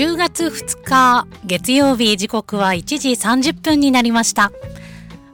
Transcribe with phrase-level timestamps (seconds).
[0.00, 4.50] 10月2日月曜日時刻は1時30分になりました。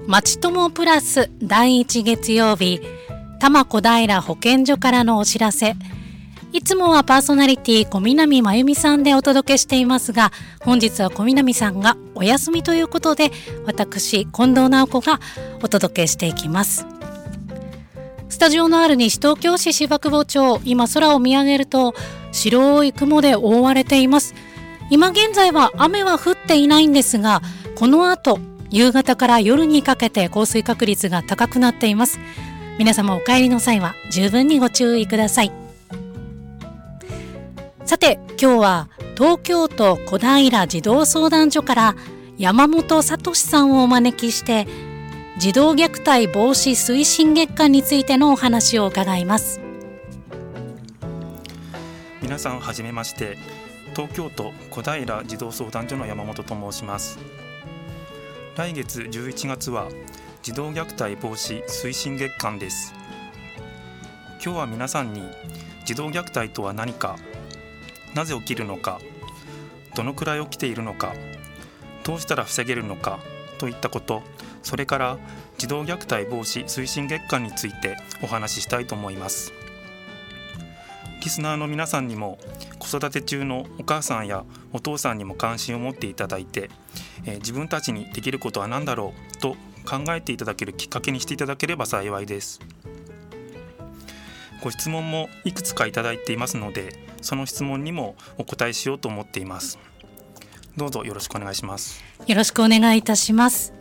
[0.09, 2.81] 町友プラス第1月曜日
[3.39, 5.77] 多摩小平保健所からのお知らせ。
[6.53, 10.33] いつもはパーソナリティ小南真由美さんでお届けしていますが
[10.65, 13.31] 本日は小南さんがお休みということで
[13.67, 15.21] 私近藤直子が
[15.63, 16.85] お届けしていきます。
[18.29, 21.95] スタジオのある西東京市芝久保町今空を見上げると
[22.33, 24.35] 白い雲で覆われています。
[24.91, 27.43] 今現在は雨は降っていないんですが
[27.75, 28.39] この後
[28.71, 32.19] 夕方から夜にかけて降水確率が高くなっています。
[32.79, 35.53] 皆様お帰りの際は十分にご注意ください。
[37.85, 41.97] さて今日は東京都小平児童相談所から
[42.37, 44.67] 山本聡さんをお招きして
[45.39, 49.61] 児童虐待防止推進月間についてのお話を伺います。
[52.21, 53.39] 皆さんはじめまして。
[53.97, 57.19] 東京都小平児童相談所の山本と申します。
[58.55, 59.89] 来月11月は
[60.43, 62.93] 児童虐待防止推進月間です。
[64.45, 65.23] 今日は皆さんに
[65.87, 67.17] 児童虐待とは何か
[68.15, 69.01] なぜ起きるのか
[69.95, 71.15] どのくらい起きているのか
[72.05, 73.19] どうしたら防げるのか
[73.57, 74.23] といったこと
[74.63, 75.19] それから
[75.57, 79.66] 児童虐待防止推進月間についてお話ししたいと思います。
[81.27, 82.39] リスナーの皆さんにも
[82.79, 86.71] 子育て中のお母さんやお父さんにも関心を持っていただいて、
[87.25, 92.61] えー、自分たちにできることは何だろうと考えていただけるきっかけにしていただければ幸いです。
[94.63, 99.81] ご質問もいくつかいただいていますのでその質問にもお答えしようと思っています。
[100.77, 102.05] どうぞよろしくお願いします。
[102.25, 103.73] よろしくお願いいたします。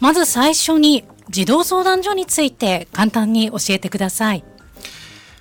[0.00, 4.42] まず最初に児童相談所について簡単に教えてください。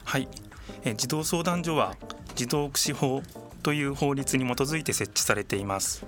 [0.03, 0.44] はい、え
[0.94, 1.96] 児童相談所は
[2.35, 3.23] 児童福祉法
[3.63, 6.06] という法律に基づいて設置されています。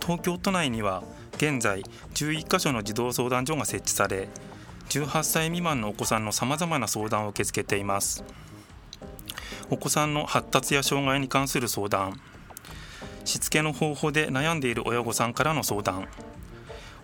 [0.00, 1.04] 東京都内には
[1.36, 1.82] 現在
[2.14, 4.28] 11カ所の児童相談所が設置され、
[4.88, 8.24] 18歳未満のお子さんのさまざまな相談を受け付けています。
[9.68, 12.18] お子さんの発達や障害に関する相談、
[13.26, 16.08] しつけの方法で悩んでいる親御さんからの相談。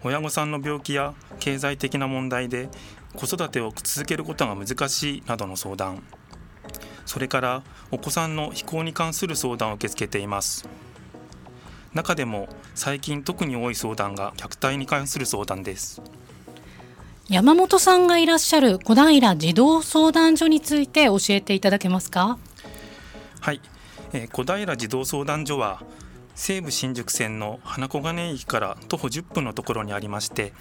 [0.03, 2.71] 親御さんの病気や経済的な問題で
[3.15, 6.03] 子育てを続けることが難しいなどの相談
[7.07, 10.69] それからお子さんの非行に関する相談を受け付けています。
[11.93, 16.03] 中でも最近特に多い相談が虐待に関する相談です。
[17.29, 22.39] 山本さんがいらっしゃる小平児童相談所について教えていただけますか？
[23.41, 23.61] はい、
[24.13, 25.83] えー、小平児童相談所は
[26.35, 30.53] 西武新宿線の花小金駅から徒歩10分のところにありまして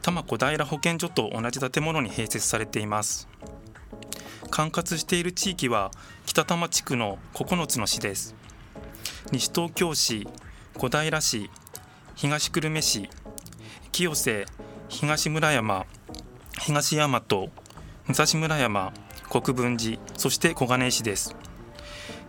[0.00, 3.28] 多摩小平保健所と同じ建物に併設されています
[4.52, 5.90] 管轄している地域は
[6.26, 8.34] 北多摩地区の9つの市です。
[9.32, 10.28] 西東京市
[10.76, 11.50] 小平市
[12.14, 13.08] 東久留米市
[13.92, 14.44] 清瀬
[14.90, 15.86] 東村山
[16.60, 17.50] 東大和武
[18.08, 18.92] 蔵村山
[19.30, 21.34] 国分寺そして小金井市です。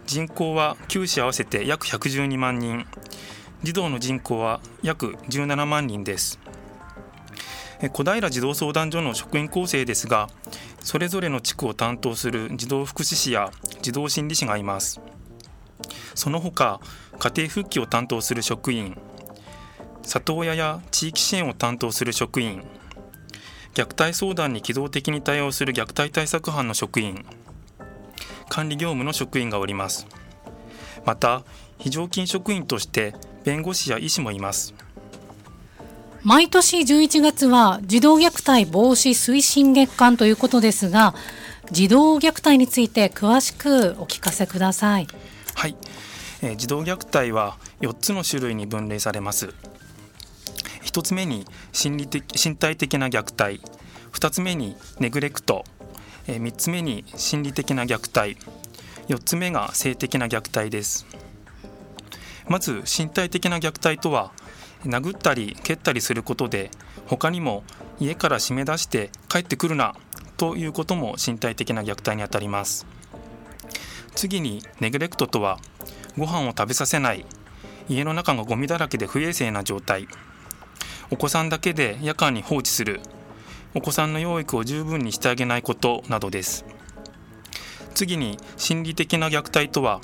[0.06, 2.86] 人口は9市合わせて約112万人。
[3.64, 6.40] 児童の人口は約17万人です。
[7.90, 10.30] 小平児童相談所の職員構成ですが
[10.80, 13.52] それぞれの地区を担当する児童福祉士や
[13.82, 15.02] 児童心理士がいます。
[16.16, 16.80] その他
[17.20, 18.98] 家庭復帰を担当する職員
[20.04, 22.64] 里親や地域支援を担当する職員
[23.74, 27.26] 虐待相談に機動的に対応する虐待対策班の職員
[28.50, 30.06] 管理業務の職員がおります。
[31.06, 31.44] また
[31.80, 34.74] 非常勤職員として弁護士や医師もいます。
[36.24, 41.14] 毎年11月は児童虐待防止推進月間ということですが
[41.70, 45.08] 児童虐待について詳しくお聞かせください。
[45.54, 45.76] はい、
[46.42, 49.54] えー、児童虐待は4つの種類に分類されます。
[50.84, 53.62] 1つ目に心理的身体的な虐待。
[54.14, 55.66] 2つ目にネグレクト。
[56.28, 58.38] え3つ目に心理的な虐待。
[59.10, 61.06] 4つ目が性的な虐待です。
[62.48, 64.32] まず身体的な虐待とは
[64.86, 66.72] 殴ったり蹴ったりすることで
[67.08, 67.64] 他にも
[68.00, 69.96] 家から締め出して帰ってくるな
[70.38, 72.86] ということも身体的な虐待にあたります。
[74.16, 75.60] 次にネグレクトとは
[76.18, 77.26] ご飯を食べさせない
[77.90, 80.08] 家の中がゴミだらけで不衛生な状態。
[81.12, 83.02] お子さんだけで夜間に放置する
[83.76, 86.66] お子さんの養育を十分にしてあげないことなどです。
[87.94, 90.02] 次に心理的な虐待とは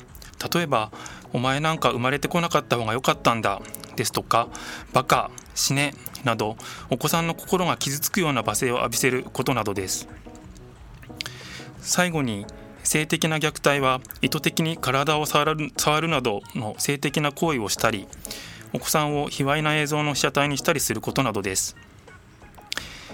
[0.53, 0.91] 例えば
[1.33, 3.61] 「お前なんか生まれてこなかった方が良かったんだ」
[3.99, 4.47] ですとか
[4.93, 5.93] 「バカ」「死ね」
[6.23, 6.57] など
[6.89, 10.07] お子さんの心が傷つくような罵声を浴びせることなどです。
[11.81, 12.45] 最後に
[12.83, 18.07] 性的な虐待は意図的に体を触る触るなどの性的な行為をしたり
[18.73, 21.75] お子さんを卑猥な映像の被写体にしたりすることなどです。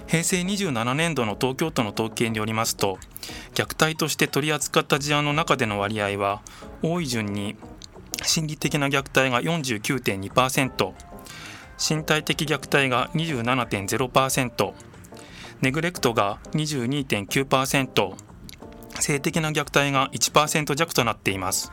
[0.07, 2.99] 平成27年度の東京都の統計によりますと
[3.55, 6.41] 虐待として取り扱った事案の中での割合は
[6.83, 7.55] 多い順に
[8.23, 10.93] 心理的な虐待が49.2%
[11.77, 14.73] 身体的虐待が27.0%
[15.61, 18.13] ネグレクトが22.9%
[18.99, 21.71] 性的な虐待が1%弱となっています。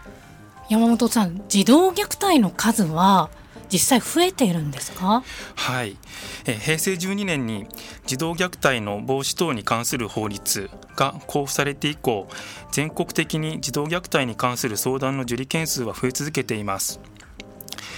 [0.69, 3.31] 山本さん児童虐待の数は
[3.72, 5.22] 実際増えているんですか？
[5.56, 5.96] はい、
[6.44, 7.66] え平成12年に
[8.06, 12.28] 児童虐待の防止等に関する法律が交付されて以降
[12.70, 17.00] 全国的に児童虐待に関する相談の受理件数は増え続けています。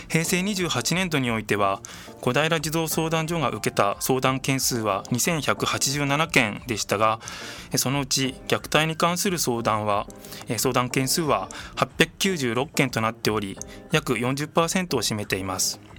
[0.08, 1.80] 平成28年度においては
[2.20, 7.20] 小平児童相談所が受けた相談件数は2187件でしたが
[7.76, 10.06] そのうち虐待に関する相談は
[10.56, 13.58] 相談件数は896件となっており
[13.92, 15.93] 約40%を占めています。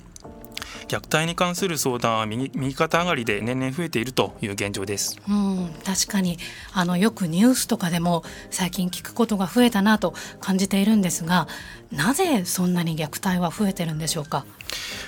[0.88, 5.20] 虐待に関する相談は右右肩上がりで年々増えているという現状です。
[5.28, 6.38] うん、確かに
[6.74, 11.48] あのよくニュースとかでも最近聞くことが増えたなと感じているんですが、
[11.92, 14.46] なぜそんなに虐待は増えてるんでしょうか？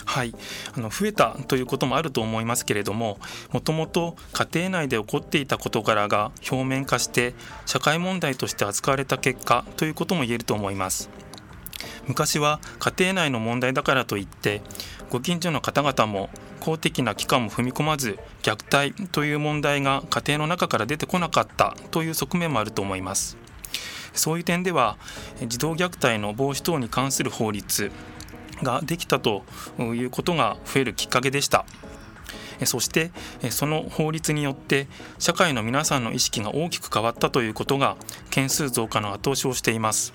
[0.06, 0.34] はい、
[0.76, 3.20] あの増えたということもあると思いますけれども
[3.52, 7.36] もともと家庭内で起こっていた事柄が表面化して
[7.66, 11.10] 社会問題として扱われた結果ということも言えると思います
[12.08, 14.62] 昔は家庭内の問題だからといって
[15.10, 23.38] ご近所の方々も公的な機関も踏み込まず虐待という問題が家庭の中から出てこなかったという側面もあると思います。
[24.14, 24.98] そういう点では
[25.46, 27.92] 児童虐待の防止等に関する法律
[28.64, 29.44] ができたと
[29.80, 31.66] いうことが増えるきっかけでした。
[32.66, 33.12] そして
[33.52, 34.88] その法律によって
[35.20, 37.98] 社会の皆さんの意識が大きく変わったということが
[38.32, 40.12] 件数増加の後押しをしています。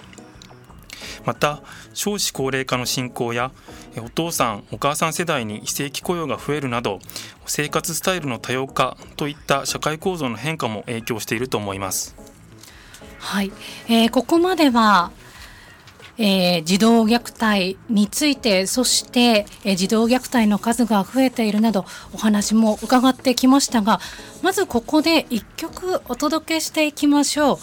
[1.25, 1.63] また
[1.95, 3.53] 少子高齢化の進行や
[3.99, 6.99] お父さんお母さん世代に非正規雇用が増えるなど
[7.47, 12.17] 生活スタイルの多様化といった社会構造の変化も影響していると思います。
[13.19, 13.53] はい、
[13.89, 15.13] えー、ここまでは
[16.19, 23.99] えー、児童虐待についてそして、えー、児童虐待の数が増えているなどお話も伺ってきましたが
[24.43, 27.59] まずここで1曲お届けしていきましょう。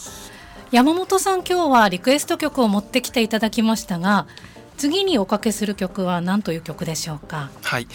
[0.70, 4.28] 山本さん今日はリクエスト曲を持ってきていただきましたが
[4.76, 7.50] 次におかけする曲は何という曲でしょうか？
[7.62, 7.88] はい。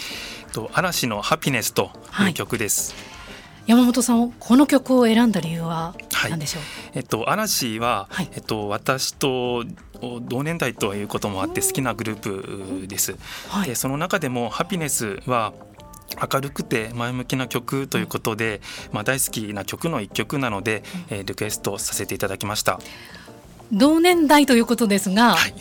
[0.52, 1.90] と嵐のハピネスと
[2.20, 2.98] いう曲です、は
[3.68, 5.96] い、山本さんこの曲を選んだ理由は
[6.30, 9.64] 何でしょう、はい、えっと嵐は、はい、えっと私と
[10.22, 13.16] 同年代ということもあって好きなグループです、
[13.48, 15.54] はい、でその中でもハピネスは
[16.32, 18.62] 明るくて前向きな曲ということで、
[18.92, 22.80] まあ、大好きな曲の一曲なので、えー、リクエストさせていただきました。
[23.72, 25.54] 同年代ということですが、はい、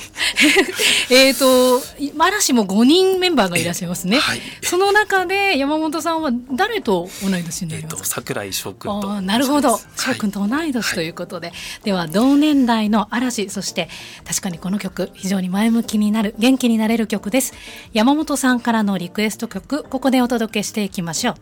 [1.11, 1.81] えっと
[2.19, 9.79] 嵐も5人メンバーがいらっしゃいますね、はい、その中で山本さんは誰と同い年になりますか、桜井翔君となるほど。
[9.97, 13.89] 翔君と同い年ということで、はい、では同年代の嵐そして
[14.27, 17.55] 確かにこの曲非常に前向きになる元気になれる曲です。
[17.93, 21.35] 山本さんからのリクエスト曲ここでお届けしていきましょう。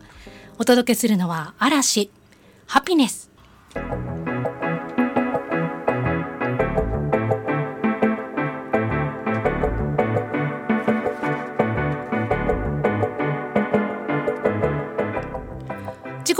[0.59, 2.11] お届けするのは嵐
[2.67, 3.29] ハピネス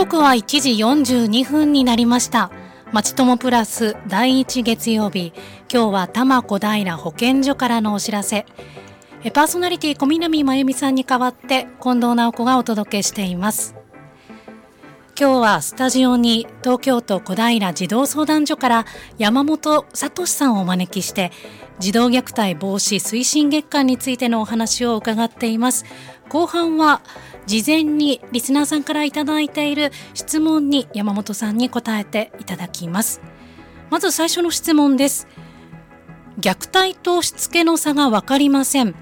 [0.05, 2.51] 刻は1時42分になりました。
[2.91, 5.31] まちともプラス第1月曜日。
[5.71, 8.45] 今日は多摩小平保健所からのお知らせ。
[9.33, 13.75] パーソナリティ小南真由美さんに代わって近藤直子がお届けしています。
[15.17, 18.85] 今日はスタジオに東京都小平児童相談所から
[19.17, 21.31] 山本聡さんをお招きして
[21.79, 25.85] 児童虐待防止推進月間についてのお話を伺っています。
[26.27, 27.01] 後半は
[27.45, 33.21] 事前にリスナーさんからいただいている質問に山本さんに答えていただきます。
[33.89, 35.27] まず最初の質問です。
[36.39, 38.95] 虐待としつけの差が分かりません。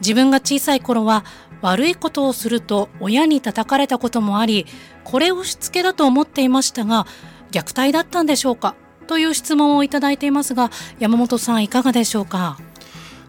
[0.00, 1.24] 自分が小さい頃は
[1.62, 4.66] 悪いことをすると親に叩かれたこともあり
[5.04, 7.06] これをしつけだと思っていましたが
[7.50, 8.74] 虐待だったんでしょうか？
[9.06, 12.58] という質問をいただいていますが山本さんいかがでしょうか？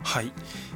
[0.03, 0.33] はい。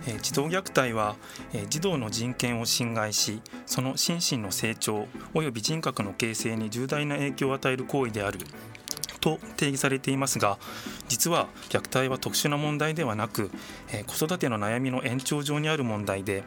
[0.08, 1.16] え児童虐待は、
[1.54, 8.40] え児童の人権を侵害しその心身の成長及び人格の形成に重大な影響を与える行為である
[9.20, 10.58] と定義されていますが
[11.08, 13.52] 実は虐待は特殊な問題ではなく、
[13.92, 16.44] え子育ての悩みの延長上にある問題で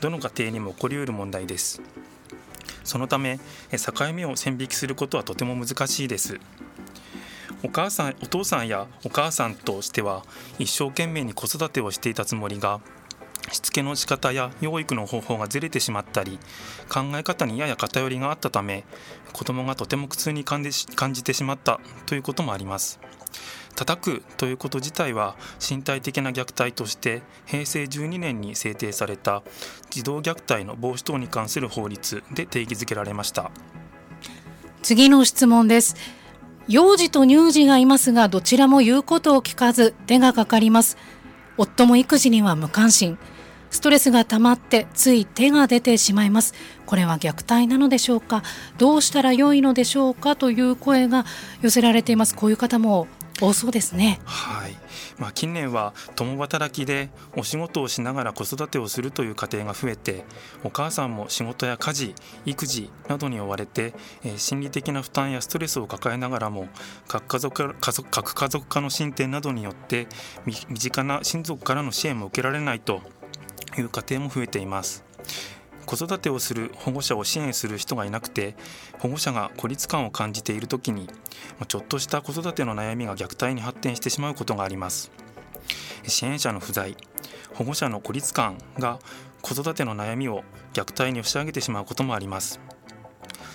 [0.00, 1.80] どの家庭にも起こりうる問題です。
[2.84, 3.38] そのため
[3.70, 6.40] 境目を線引きすることはとても難しいです。
[7.62, 10.24] お母さんお父さんやお母さんとしては
[10.58, 12.80] 一生懸命に子育てをしていたつもりが
[13.52, 16.38] しつけの仕方や養育の方法がずれてしまったり
[16.88, 18.84] 考え方にやや偏りがあったため
[19.32, 22.98] 子どもがとても苦痛に感じてしまったということもあります。
[23.76, 29.44] 叩くということ自体は身体的な虐待として平成12年に制定された
[29.90, 33.52] 児童虐待の防止等に関する法律で定義づけられました。
[34.82, 35.94] 次の質問です。
[36.66, 40.96] 幼児と乳児がいますがどちらも言うことを聞かず手がかかります。
[41.56, 43.16] 夫も育児には無関心。
[43.70, 46.54] ストレスが溜まってつい手が出てしまいます
[46.86, 48.42] これは虐待なのでしょうか？
[48.78, 51.24] どうしたら良いのでしょうかという声が
[51.60, 53.06] 寄せられていますこういう方も
[53.40, 54.18] 多そうですね。
[54.24, 54.76] はい。
[55.16, 60.24] まあ近年は共働きでお仕事をしながら子育てをするという家庭が増えて、
[60.64, 62.14] お母さんも仕事や家事、
[62.46, 63.94] 育児などに追われて、
[64.24, 66.66] えー、心理的な負担やストレスを抱えながらも
[67.06, 70.08] 核家族家族核家族化の進展などによって
[70.44, 73.02] 身近な親族からの支援も受けられないと
[73.76, 75.04] いう家庭も増えています。
[75.88, 78.54] 子育てをする保護者を支援する人がいなくて
[78.98, 81.08] 保護者が孤立感を感じている時に
[81.66, 85.10] ちょっとした子育ての悩みが虐待に発展してしまうことがあります
[86.06, 86.94] 支援者の不在
[87.54, 88.98] 保護者の孤立感が
[89.40, 90.44] 子育ての悩みを
[90.74, 92.60] 虐待に押し上げてしまうこともあります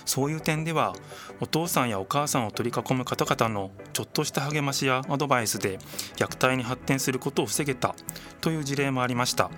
[0.04, 0.92] そういう点では
[1.40, 5.78] お父さんやお母さんを取り囲む方々のちょっとした励ましやアドバイスで
[6.16, 7.94] 虐待に発展することを防げた
[8.40, 9.52] という事例もありました。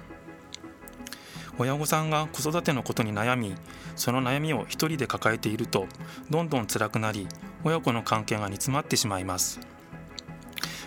[1.59, 3.55] 親御さんが子育てのことに悩み
[3.95, 5.87] その悩みを一人で抱えていると
[6.31, 7.27] どんどん辛くなり
[7.65, 9.61] 親子の関係が煮詰まってしまいます。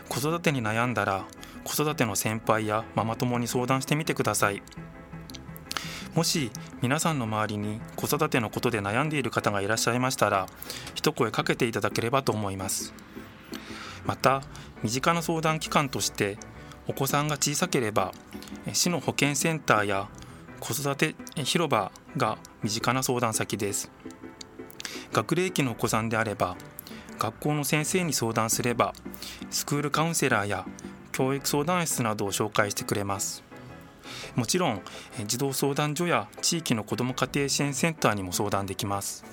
[0.07, 1.25] 子育てに悩んだら
[1.63, 4.63] 子育ての先輩やママ友に相談してみてください。
[6.15, 10.47] もし皆さんの周りに子育てのことで悩んでいる方がいらっしゃいましたら
[10.95, 12.93] 一声かけていただければと思います。
[14.05, 14.41] また
[14.81, 16.37] 身近な相談機関として
[16.87, 18.11] お子さんが小さければ
[18.73, 20.09] 市の保健センターや
[20.59, 23.91] 子育て広場が身近な相談先です。
[25.13, 26.55] 学齢期のお子さんであれば
[27.17, 28.93] 学校の先生に相談すれば
[29.49, 30.65] スクールカウンセラーや
[31.11, 33.43] 教育相談室などを紹介してくれます。
[34.35, 34.81] もちろん
[35.25, 39.25] 児童相談所や地域の子ども家庭支援センターにも相談できます。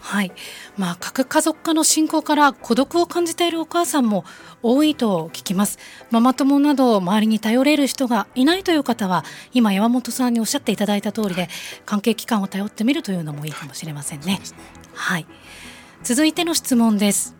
[0.00, 0.32] はい、
[0.76, 4.24] まあ、核家族化の進行から孤独を感じているお母さんも
[4.62, 5.78] 多いと聞きます。
[6.10, 11.48] ママ友など周りに頼れる人がいないという方は今山本さんにおっしゃっていただいた通りで
[11.86, 14.40] 関係機関を頼ってみるというのもいいかもしれませんね。
[14.94, 15.26] はい、
[16.02, 17.39] 続いての質問です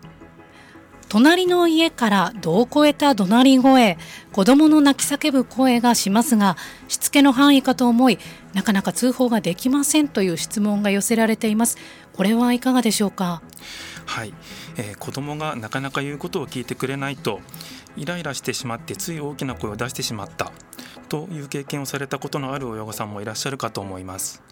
[1.11, 3.99] 隣の家から度を超えた怒鳴り声
[4.33, 8.19] 子供の泣き叫ぶ声がしますがしつけの範囲かと思い
[8.55, 11.79] なかなか通報ができませんという質問が寄せられています。
[12.13, 13.43] これはいかがでしょうか？
[14.07, 14.33] はい、
[14.77, 17.41] えー、子供がなかなか言うことを聞いてくれないと
[17.97, 20.53] イライラしてしまってつい大きな声を出してしまった
[21.09, 24.45] という経験をされたことのある親御さんもいらっしゃるかと思います。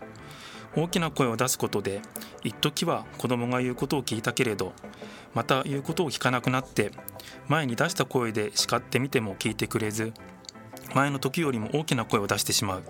[0.76, 2.02] 大きな声を出すことで
[2.44, 4.74] 一時は子供が言うことを聞いたけれど
[5.38, 6.90] また言うことを聞かなくなって
[7.46, 10.12] 前に出した声で叱ってみても聞いてくれず
[10.96, 12.82] 前の時よりも大きな声を出してしまう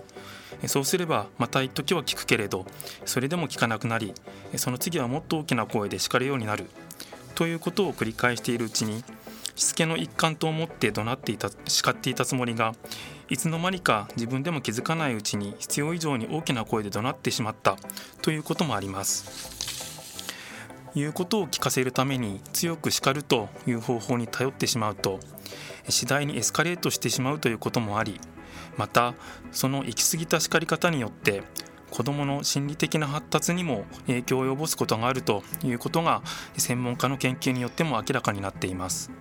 [0.65, 2.65] そうすればまた一時は聞くけれど
[3.05, 4.15] それでも聞かなくなり
[4.55, 6.65] その次はもっと大きな声で叱るようになる
[7.35, 9.03] ということを繰り返しているうちに
[9.55, 12.73] しつけの一環と思って怒鳴っていた叱っていたつもりが
[13.29, 17.77] いつの間にか自分でも気づかないうちに必要以上に大きな声で怒鳴ってしまった
[18.23, 19.58] ということもあります。
[20.95, 25.19] 言うことを聞かせるために強く叱るという方法に頼ってしまうと
[25.87, 28.19] 次第にエスカレートしてしまうということもあり
[28.77, 29.13] また
[29.51, 31.43] その行き過ぎた叱り方によって
[31.89, 36.21] 子どもの心理的な発達にも影響を及ぼすことがあるということが
[36.57, 39.11] 専門家の研究によっても明らかになっています。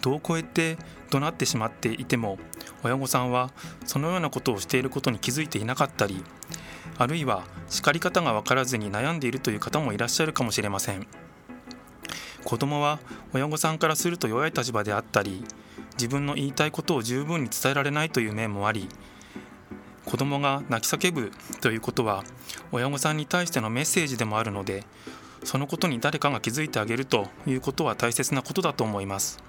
[0.00, 0.76] 度を超えて
[1.10, 2.38] 怒鳴ってしまっていても
[2.82, 3.50] 親御さんは
[3.86, 6.22] そのようなことをしていることに気づいていなかったり
[6.98, 11.06] あるいは叱り方が分からずに悩んでいるという方もいらっしゃるかもしれません。
[12.44, 13.00] 子供は
[13.32, 15.44] 親御さんからすると弱い立場であったり
[15.94, 18.88] 自分の言いたいことを十分に伝えられないという面もあり
[20.04, 21.32] 子供が泣き叫ぶ
[21.62, 22.22] ということは
[22.70, 24.84] 親御さんに対してのメッセージでもあるので
[25.42, 29.42] そのことに誰かが気づいてあげるということは大切なことだと思います。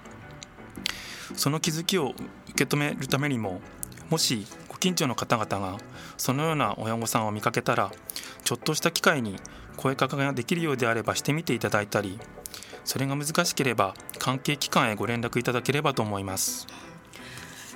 [1.34, 2.14] その気づきを
[2.50, 3.60] 受け止めるためにも
[4.10, 4.46] もし
[4.86, 5.78] 近所の方々が
[6.16, 7.90] そのような親御さんを見かけたら
[8.44, 9.34] ちょっとした機会に
[9.76, 12.20] 声かけができるようであればしてみていただいたり
[12.84, 16.68] それが難しければ関係機関へご連絡いただければと思います。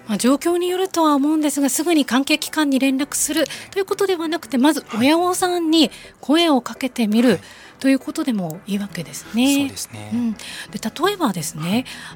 [0.07, 5.90] まあ、状況によるとは思うんですがすぐに関係機関に連絡するということではなくてまず親御さんに
[6.21, 7.40] 声をかけてみる、
[7.81, 9.55] ということでもいいわけですね。
[9.57, 10.38] そうですね、うん、で
[10.79, 11.62] 例えばですね、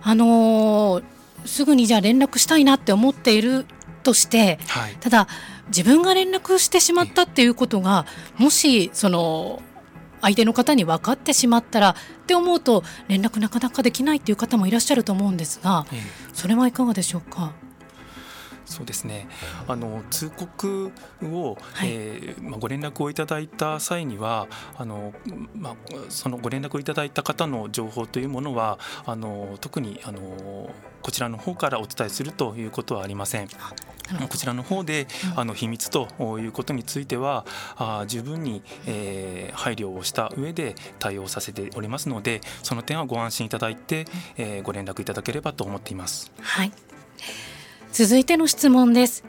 [0.01, 1.05] はい、あのー、
[1.47, 3.67] すぐにじゃあ連絡したいなって思っている
[4.05, 5.27] として、はい、ただ
[5.69, 8.07] 自分が連絡してしまったっていうことが
[8.37, 9.61] もしその
[10.21, 11.95] 相手の方に分かってしまったらっ
[12.27, 15.85] て思うと連絡なかなかできないっていう方もいらっしゃると思うんですが、
[16.33, 17.53] それはいかがでしょうか？
[18.65, 19.29] そうですね。
[19.69, 20.93] あの通告
[21.23, 25.13] を、はい、えー、まあ、ご連絡をいただいた際にはあの、
[25.55, 25.75] まあ、
[26.09, 30.21] そのご連絡をいただいた方の情報というものはあの特にあの
[31.03, 33.49] こちらの方からお伝えするということはありません。
[34.31, 44.05] こちらの方で、うん、あの秘密ということについてはあ十分に、えー、配慮をした上で対応させておりますのでその点はご安心いただいて、
[44.37, 46.33] えー、ご連絡いただければと思っています。
[46.41, 46.73] はい
[47.95, 49.23] 続いての質問です。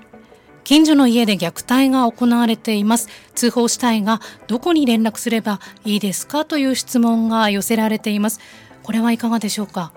[0.63, 3.09] 近所の家で虐待が行われています。
[3.35, 8.39] 通報したいがどこに連絡すればいいですかという質問が寄せられています。
[8.81, 9.91] これはいかがでしょうか？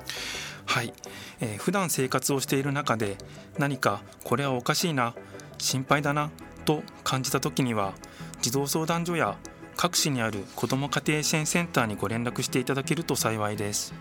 [0.67, 0.93] はい、
[1.41, 3.17] えー、普段生活をしている中で
[3.57, 5.15] 何かこれはおかしいな
[5.57, 6.31] 心配だな
[6.67, 7.95] と感じた時には
[8.43, 9.39] 児童相談所や
[9.79, 13.95] 各市にある子ども家庭支援センターにご連絡していただけると幸いです。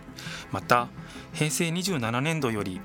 [0.52, 0.90] また
[1.32, 2.82] 平成27年度より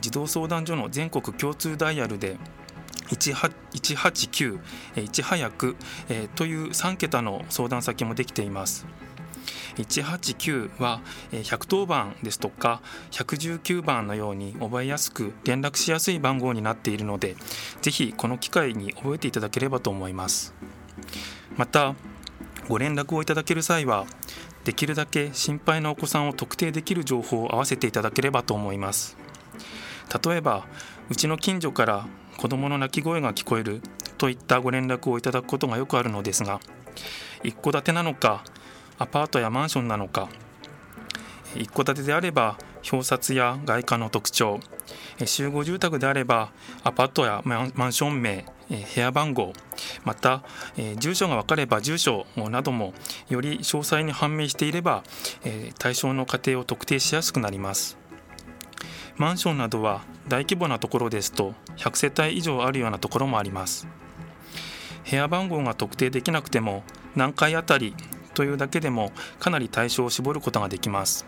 [0.00, 2.36] 児童相談所の全国共通ダイヤルで
[3.10, 4.60] 189
[4.96, 5.76] いち早く
[6.36, 8.86] という3桁の相談先もできています。
[9.76, 11.00] 189は
[11.32, 17.36] 110番ですとか119番のように覚えやすく連絡しやすい番号になっているので
[17.80, 20.54] ぜひこの機会に覚えていただければと思います。
[21.56, 21.94] また
[22.68, 24.06] ご連絡をいただける際は
[24.64, 29.16] できるだけ心配なお子さんを特定できる情報を合わせていただければと思います。
[30.24, 30.66] 例えば
[31.08, 33.80] うちの近所から子どもの泣き声が聞こえる
[34.18, 36.60] といったご連絡をいただくことがよくあるのですが
[37.42, 38.44] 一戸建てなのか
[38.98, 40.28] アパートやマンションなのか
[41.56, 42.58] 一戸建てであれば
[42.90, 44.60] 表札や外観の特徴
[45.24, 49.52] 集合住宅であればアパートやマンション名部屋番号
[50.04, 50.42] また
[50.96, 52.94] 住所が分かれば住所なども
[53.28, 55.02] より詳細に判明していれば
[55.78, 57.98] 対象の家庭を特定しやすくなります。
[59.20, 63.86] マンションなどは大規模なところですと100世帯以上あるようなところもあります。
[65.10, 67.94] 部屋番号が特定できなくても何階あたり
[68.32, 71.26] というだけでもかなり対象を絞ることができます。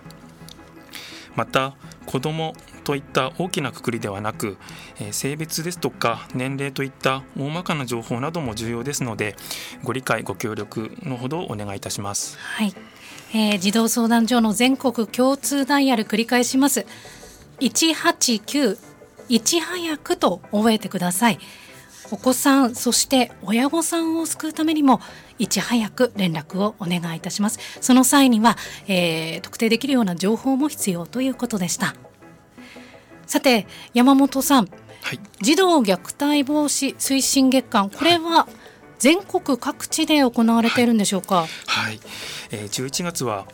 [1.36, 1.74] また
[2.06, 4.56] 子どもといった大きなくくりではなく、
[4.98, 9.36] え性別ですとか年齢といった大まかな情報なども重要ですので
[9.84, 12.38] ご理解ご協力のほどお願いいたします。
[12.38, 12.74] はい、
[13.34, 16.86] えー、児童相談所の全国共通ダイヤル繰り返します。
[17.62, 18.78] 189
[19.28, 21.38] いち早くと覚えてください。
[22.10, 25.00] お子さんそして親御さんを救うためにも
[25.38, 27.58] いち早く連絡をお願いいたします。
[27.80, 31.94] その際には、えー、特定できるような情報も必要ということでした。
[33.26, 38.46] さて山本さん、はい、児童虐待防止推進月間これは
[38.98, 42.00] 全国各地で行われているんでしょうか、はい、はい、
[42.50, 43.46] えー、11月は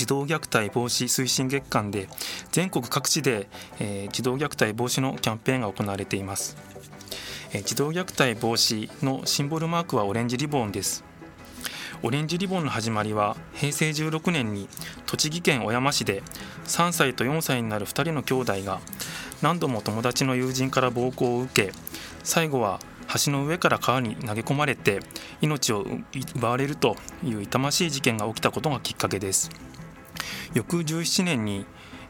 [0.00, 2.08] 児童虐待防止推進月間で
[2.52, 6.56] 全国各地で、えー、児童虐待防止のキャンペーンが行われています、
[7.52, 11.04] えー、児童虐待防止のシンボルマークはオレンジリボンです
[12.02, 14.70] オレンジリボンの始まりは平成16年に
[15.04, 16.22] 栃木県小山市で
[16.64, 18.80] 3歳と4歳になる2人の兄弟が
[19.42, 21.72] 何度も友達の友人から暴行を受け
[22.24, 22.80] 最後は
[23.22, 25.00] 橋の上から川に投げ込まれて
[25.42, 25.84] 命を
[26.36, 29.50] 奪われるという痛ましい事件が起きたことがきっかけです。
[30.54, 31.66] 翌17年に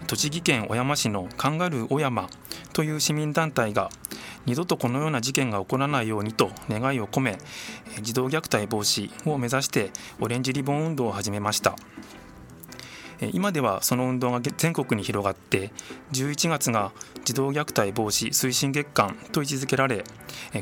[0.07, 2.29] 栃木県小山市のカンガルー小山
[2.73, 3.90] という市民団体が
[4.46, 7.38] 二度とこのような事件が起こらないようにと願いを込め
[8.01, 11.77] 児童虐待防止を目指してオレンジリボン運動を始めました。
[13.33, 15.73] 今ではその運動が全国に広がって
[16.12, 16.92] 11月が
[17.23, 20.05] 児童虐待防止推進月間と位置づけられ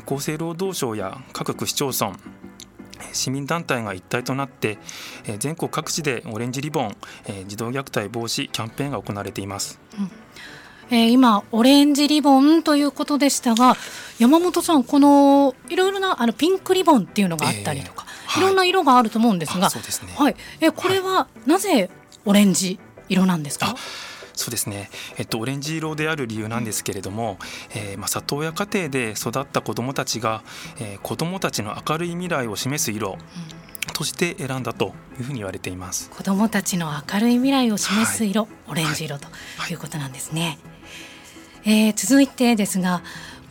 [0.05, 2.11] 厚生労働省や各区市町村
[3.13, 4.77] 市民団体が一体となって
[5.39, 6.95] 全国各地でオレンジリボン
[7.47, 9.79] 児童虐待防止キャンペーンが行われています。
[9.97, 10.11] うん。
[10.91, 13.75] えー、今オレンジリボンということでしたが
[14.17, 21.91] 山本さんこのいろいろなあのピンクリボンっていうのがあったりとか、えーはい、いろんな色があると思うんですが、はい、えー、これはなぜ
[22.25, 23.75] オレンジ色なんですか、
[24.39, 27.37] そうですね、えっと、オレンジ色である理由なんですけれども、
[27.75, 30.43] えー、まあ、里親家庭で育った子どもたちが、
[30.79, 33.17] えー、子どもたちの明るい未来を示す色、
[33.93, 36.09] として選んだというふうに言われています。
[36.09, 39.27] 子どもたちの明るい未来を示す色、はい、オレンジ色と
[39.69, 39.73] い。
[39.73, 40.59] うことなんですね、
[41.63, 43.01] はい、えー、続いてですが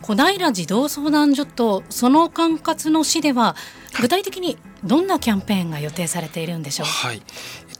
[0.01, 3.55] 小平児童相談所とその管轄の市では
[4.01, 6.87] 具体的にどんなキャンペーンが予定されているんでしょう？
[6.87, 7.21] はい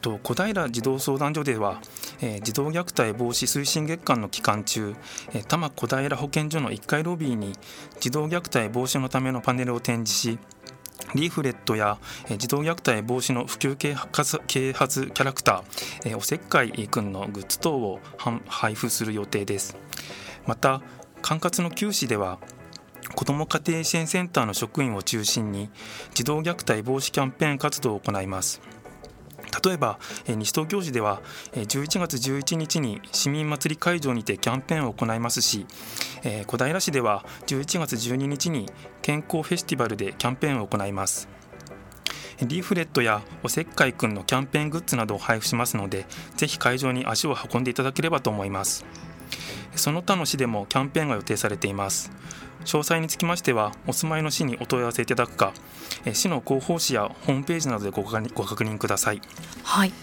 [0.02, 1.82] と、小平児童相談所では、
[2.22, 4.96] えー、児童虐待防止推進月間の期間中、
[5.34, 7.54] えー、多摩小平保健所の1階ロビーに
[8.00, 10.40] 児童虐待防止のためのパネルを展示し
[11.16, 18.00] リーフレットや、えー、児童虐待防止の普及啓発啓発キャラクター、えー、おせっかいくんのグッズ等を
[18.48, 19.76] 配布する予定です。
[20.46, 20.82] また
[21.22, 22.40] 管轄の九市では
[23.16, 25.70] 子ども家庭支援センターの職員を中心に
[26.14, 28.62] 児童虐待防止キャンペーン活動を行います。
[29.64, 31.22] 例えば西東京市では
[31.54, 35.66] 11月11日に市民祭り会場にてキャンペーンを行いますし
[36.48, 38.68] 小平市では11月12日に
[39.02, 41.28] 健康フェスティバルでキャンペーンを行います。
[42.42, 46.06] リーフレットやおせっかいくんのキャンペーングッズなどを配布しますので
[46.38, 48.86] ぜひ会場に足を運んでいただければと思います。
[49.80, 52.12] その他の市でもキャンペーンが予定されています。
[52.66, 55.54] 詳細につきましてはお住まいの市にお問い合わせいただくか
[56.14, 59.22] 市の広報誌やホームページなどでご確認ください。
[59.64, 59.94] はい。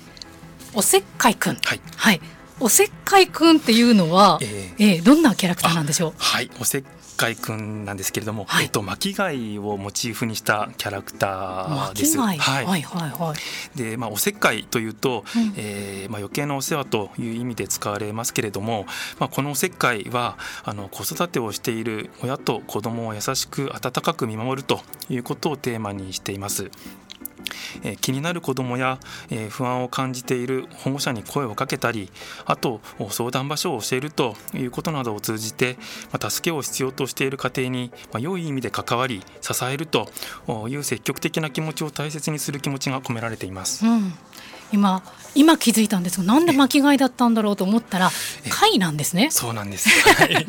[0.74, 1.56] おせっかいくん。
[1.56, 2.20] はい、はい、
[2.58, 6.12] おせっかいくんっていうのは、えー、えー、どんなキャラクターなんでしょう？
[6.16, 6.84] はいおせっ
[7.18, 12.18] 海くんなんですけれども、はい、えっと巻貝をモチーフにしたキャラクターです。
[12.18, 13.34] はい、はいはいは
[13.74, 13.78] い。
[13.78, 18.84] でまあおせっかいというと、うん、えー、まあ余計なお世話という意味で使われますけれども、
[19.18, 26.70] まあこのおせっかいはあの子育てをしている親と子供を優しく温かく見守るということをテーマにしています。
[28.00, 28.98] 気になる子どもや、
[29.50, 32.10] 不安を感じている保護者に声をかけたり
[32.44, 32.80] あと
[33.10, 35.76] 相談場所を教えるということなどを通じて、
[36.28, 40.08] 助けを必要としている家庭に、ま、良い意味で関わり支えると
[40.68, 43.86] いう積極的な気持ちを大切にする気持ちが込められています。
[43.86, 44.14] うん
[44.72, 45.02] 今
[45.36, 48.10] 今気づいたんですがなんで巻き貝だったんだろうと思ったら
[48.50, 49.28] 貝なんですね。
[49.30, 50.46] そうなんです、 はい、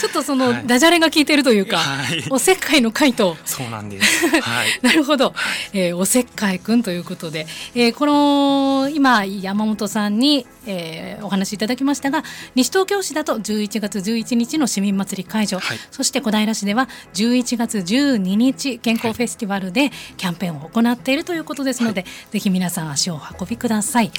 [0.00, 3.36] ちょっとその、ダジャレが効いてるというか、はい、おせっかいの貝と。
[3.44, 5.34] そうなんです、はい、 なるほど、
[5.72, 12.22] えー、おせっかいくんということで、えー、この今山本さんに、えー、お話しいただきましたが
[12.54, 24.16] 西東京市だと11月11日の市民祭り会場、はい、そして小平市では11月12日健康フェスティバルでキャンペーンを行っているということですので、ぜひ皆さん足を運びください、はい、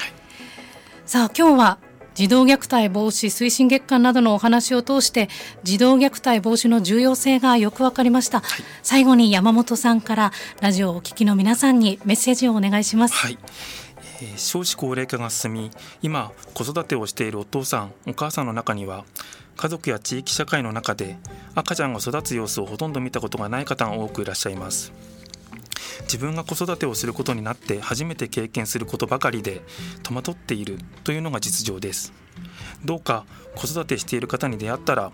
[1.06, 1.78] さあ今日は
[2.16, 5.30] 児童虐待防止推進月間などのお話を通して
[5.64, 10.32] 児童虐待防止の重要性がよく分かりました、はい、最後に山本さんから
[10.62, 13.34] ラジオをお聞きの皆さんにメッセージをお願いします、はい。
[13.34, 13.85] えー、
[14.38, 19.06] 少子高齢化が進み今子育てをしているお父さんお母さんの中には
[19.58, 21.18] 家族や地域社会の中で
[21.54, 24.92] 赤ちゃんが育つ様子をほとんど見たことがない方が多くいらっしゃいます。
[26.02, 29.62] 自分が子育てをすることになって初めて経験することばかりで
[30.04, 32.14] 戸惑っているというのが実情です。
[32.84, 33.26] どうか
[33.56, 35.12] 子育てしている方に出会ったら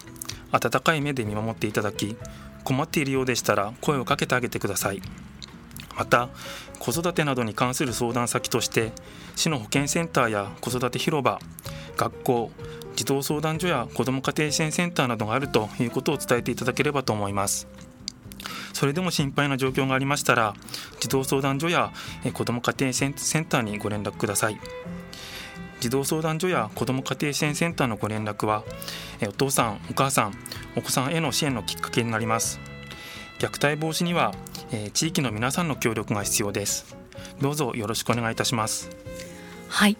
[0.52, 2.18] 温かい目で見守っていただき
[2.64, 5.02] 困っているようでしたら声をかけてあげてください。
[5.98, 6.30] また
[6.80, 8.92] 子育てなどに関する相談先として
[9.36, 11.40] 市の保健センターや子育て広場
[11.98, 12.52] 学校
[12.96, 17.68] 児童相談所や子ども家庭支援センターなどがあるということを伝えていただければと思います。
[18.74, 20.56] それでも心配な状況がありましたら
[21.00, 21.92] 児童相談所や
[22.34, 24.60] 子ども家庭センターにご連絡ください。
[25.80, 28.64] 児童相談所や子ども家庭支援センターのご連絡は
[29.28, 30.34] お父さんお母さん
[30.76, 32.60] お子さんへの支援のきっかけになります。
[33.40, 34.34] 虐待防止には
[34.72, 36.96] え地域の皆さんの協力が必要です。
[37.42, 38.90] どうぞよろしくお願いいたします。
[39.68, 39.98] はい。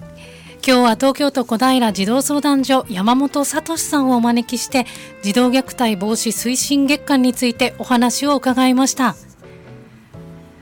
[0.66, 4.86] 今日は東京都小平児童相談所山本聡さんをお招きして
[5.24, 9.16] 児童虐待防止推進月間についてお話を伺いました。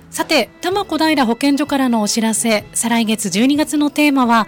[0.09, 2.65] さて多摩小平保健所からのお知らせ。
[2.73, 4.47] 再来月12月のテーマは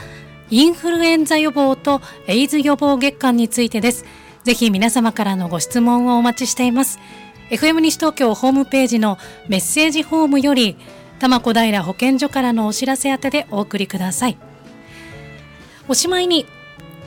[0.50, 4.06] インフルエンザ予防とエイズ予防月間についてです。
[4.44, 7.00] ぜひ皆様からのご質問をお待ちしています。
[7.52, 9.18] FM 西東京ホームページの
[9.50, 10.78] メッセージフォームより
[11.20, 14.38] 多摩小平保健所からのお知らせ宛てでお送りください。
[15.90, 16.46] おしまいに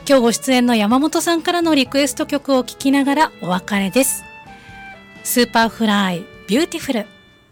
[0.07, 4.23] 今日ご出演の山本さんからのリクエスト曲を聴きながらお別れです。
[5.23, 7.07] Superfly Beautiful